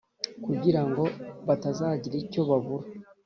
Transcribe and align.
kugira 0.45 0.81
ngo 0.87 1.03
batazagira 1.47 2.15
icyo 2.23 2.41
babura. 2.49 2.87